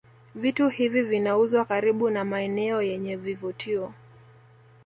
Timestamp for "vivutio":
3.15-3.93